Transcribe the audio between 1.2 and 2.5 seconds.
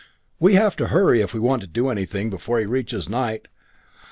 if we want to do anything